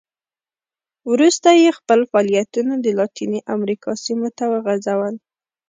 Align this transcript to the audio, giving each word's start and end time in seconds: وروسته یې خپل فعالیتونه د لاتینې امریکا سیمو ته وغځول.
وروسته 1.11 1.49
یې 1.61 1.69
خپل 1.79 1.99
فعالیتونه 2.11 2.73
د 2.79 2.87
لاتینې 2.99 3.39
امریکا 3.55 3.91
سیمو 4.05 4.29
ته 4.37 4.45
وغځول. 4.53 5.15